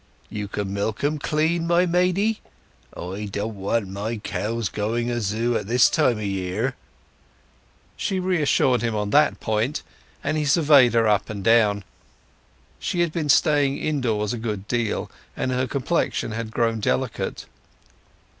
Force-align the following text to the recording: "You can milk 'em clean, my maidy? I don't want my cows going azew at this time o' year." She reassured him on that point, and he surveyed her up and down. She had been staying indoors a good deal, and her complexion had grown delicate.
"You 0.31 0.47
can 0.47 0.73
milk 0.73 1.03
'em 1.03 1.19
clean, 1.19 1.67
my 1.67 1.85
maidy? 1.85 2.41
I 2.97 3.25
don't 3.25 3.53
want 3.55 3.87
my 3.87 4.17
cows 4.17 4.67
going 4.67 5.11
azew 5.11 5.55
at 5.55 5.67
this 5.67 5.91
time 5.91 6.17
o' 6.17 6.21
year." 6.21 6.75
She 7.95 8.19
reassured 8.19 8.81
him 8.81 8.95
on 8.95 9.11
that 9.11 9.39
point, 9.39 9.83
and 10.23 10.37
he 10.37 10.45
surveyed 10.45 10.95
her 10.95 11.07
up 11.07 11.29
and 11.29 11.43
down. 11.43 11.83
She 12.79 13.01
had 13.01 13.11
been 13.11 13.29
staying 13.29 13.77
indoors 13.77 14.33
a 14.33 14.39
good 14.39 14.67
deal, 14.67 15.11
and 15.37 15.51
her 15.51 15.67
complexion 15.67 16.31
had 16.31 16.49
grown 16.49 16.79
delicate. 16.79 17.45